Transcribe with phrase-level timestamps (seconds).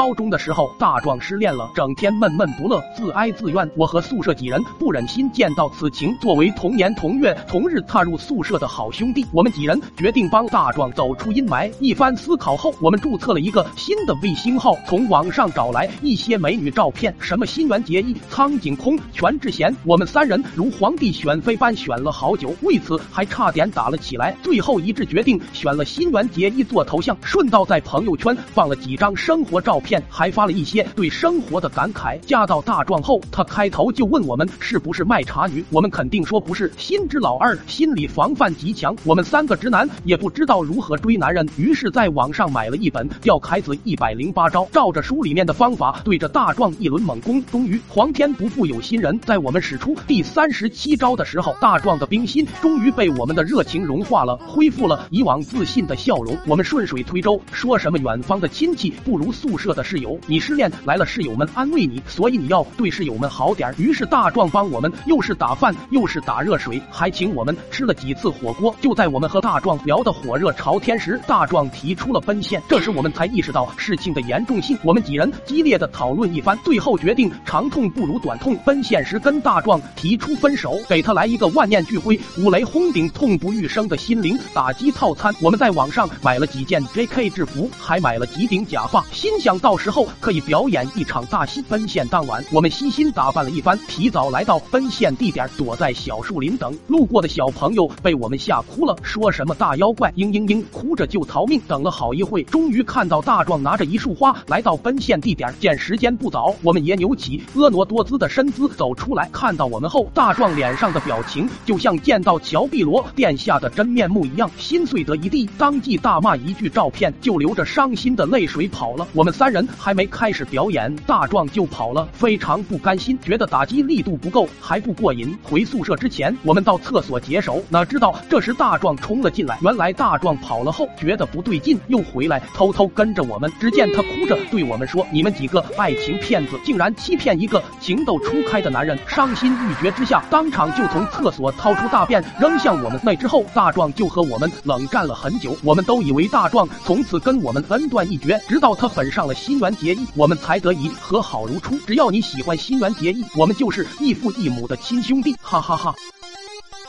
[0.00, 3.70] 高中的时候，大壮失恋了，整天闷闷不乐，自哀自怨。
[3.76, 11.70] 我和宿舍几人不忍心见到此情，作为同年同月同日踏入宿舍的好兄弟，我们几人决定帮大壮走出阴霾。
[11.80, 24.34] 一番思考后，我们注册了一个新的微信号，从网上找来一些美女照片，什么新垣结衣、苍井空、全智贤，我们三人如皇帝选妃般选了好久，为此还差点打了起来。
[24.42, 32.18] 最后一致决定选了新垣结衣做头像，顺道在朋友圈放了几张生活照片，还发了一些对生活的感慨。
[32.20, 36.70] 嫁到大壮后，他开头就问我们是不是卖茶女，我们肯定说不是。
[36.76, 47.42] 心知老二心理防范极强，我们三个直男也不知道如何追男人，于是在网上买了一本《钓凯子一百零八招》，照着书里面的方法对着大壮一轮猛攻。
[47.46, 56.36] 终于，皇天不负有心人，在我们使出第三十七招的时候，大壮的冰心终于被我们的热情融化了，恢复了以往自信的笑容。
[56.46, 63.74] 我们顺水推舟，说什么远方的亲戚不如宿舍的室友，你失恋来了，室友们安慰你，所以你要对室友们好点。
[63.78, 68.74] 于是大壮帮我们又是打饭又是打热水，还请我们吃了几次火锅。
[68.80, 74.76] 就在我们和大壮聊得火热朝天时，大壮提出了奔现，这时我们才意识到事情的严重性。
[74.82, 85.34] 我们几人激烈的讨论一番，最后决定长痛不如短痛，奔现时跟大壮提出分手，给他来一个万念俱灰、五雷轰顶、痛不欲生的心灵打击套餐。
[85.40, 87.30] 我们在网上买了几件 J.K.
[87.30, 91.62] 制服，还买了几顶假发，心想到时候可以表演一场大戏。
[91.68, 96.76] 奔现当晚，我们悉心打扮了一番，提早来到奔现地点，躲在小树林等。
[96.88, 101.60] 路过的小朋友被我们吓哭了，说什么大妖怪，嘤嘤嘤，哭着就逃命。
[101.68, 105.54] 等了好一会，终于看到大壮拿着一束花来到奔现地点。
[105.60, 109.28] 见时间不早，我们也扭起婀娜多姿的身姿走出来。
[109.32, 119.06] 看到我们后，大壮脸上的表情就像见到乔碧罗殿下的真面目一样，心碎得一地，当即大骂一句，照片就流着伤心的泪水跑了。
[119.12, 125.36] 我们三人还没开始表演，大壮就跑了，非常不甘心，觉得打击力度不够，还不过瘾。
[125.42, 129.58] 回宿舍之前，我们到厕所解手，哪知道这时大壮冲了进来。
[129.62, 133.50] 原来大壮跑了后觉得不对劲，又回来偷偷跟着我们。
[133.60, 143.00] 只见他哭着对我们说：“你们几个爱情骗子，竟然欺骗一个情窦初开的男人！”伤心欲绝之下，当场就从厕所掏出大便扔向我们。
[143.02, 145.56] 那之后，大壮就和我们冷战了很久。
[145.62, 151.78] 我们都以为大壮从此跟我们恩断义绝，直到他粉上了新垣结义，我们才得以和好如初。
[151.86, 155.94] 只要你喜欢新垣结义，我们就是异父异母的亲兄弟，哈哈哈。